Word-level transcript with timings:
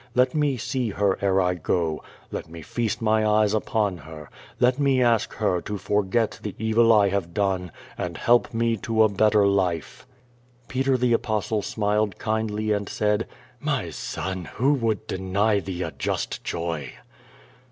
Let 0.15 0.33
me 0.33 0.57
see 0.57 0.89
her 0.89 1.19
ere 1.23 1.39
I 1.39 1.53
go. 1.53 2.01
Let 2.31 2.49
me 2.49 2.63
feast 2.63 3.03
my 3.03 3.23
eyes 3.23 3.53
upon 3.53 3.97
her. 3.97 4.31
Ijct 4.59 4.79
me 4.79 4.99
ask 4.99 5.31
her 5.33 5.61
to 5.61 5.77
forget 5.77 6.39
the 6.41 6.55
evil 6.57 6.91
I 6.91 7.09
have 7.09 7.35
done, 7.35 7.71
and 7.99 8.17
help 8.17 8.51
me 8.51 8.77
to 8.77 9.03
a 9.03 9.09
better 9.09 9.45
life." 9.45 10.07
Peter 10.67 10.97
the 10.97 11.13
Apostle 11.13 11.61
smiled 11.61 12.17
kindly 12.17 12.71
and 12.71 12.89
said: 12.89 13.27
My 13.59 13.91
son, 13.91 14.45
who 14.45 14.73
would 14.73 15.05
deny 15.05 15.59
thee 15.59 15.83
a 15.83 15.91
just 15.91 16.43
joy?" 16.43 16.93